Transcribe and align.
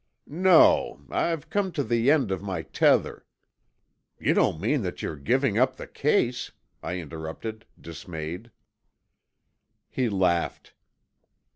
"No, 0.25 1.05
I've 1.11 1.51
come 1.51 1.71
to 1.73 1.83
the 1.83 2.09
end 2.09 2.31
of 2.31 2.41
my 2.41 2.63
tether" 2.63 3.23
"You 4.19 4.33
don't 4.33 4.59
mean 4.59 4.81
that 4.81 5.03
you're 5.03 5.15
giving 5.15 5.59
up 5.59 5.77
the 5.77 5.85
case?" 5.85 6.51
I 6.81 6.97
interrupted, 6.97 7.67
dismayed. 7.79 8.49
He 9.91 10.09
laughed. 10.09 10.73